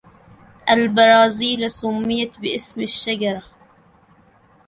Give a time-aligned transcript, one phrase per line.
[0.69, 3.43] البرازيل سمّيت بإسم شجرة.